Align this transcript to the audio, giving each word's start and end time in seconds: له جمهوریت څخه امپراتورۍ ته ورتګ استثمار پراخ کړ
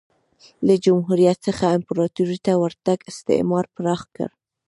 له 0.65 0.73
جمهوریت 0.85 1.37
څخه 1.47 1.63
امپراتورۍ 1.77 2.37
ته 2.45 2.51
ورتګ 2.61 2.99
استثمار 3.11 3.65
پراخ 3.75 4.01
کړ 4.15 4.29